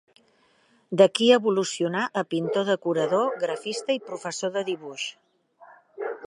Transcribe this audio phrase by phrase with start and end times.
[1.01, 5.07] D'aquí evolucionà a pintor decorador, grafista i professor de dibuix.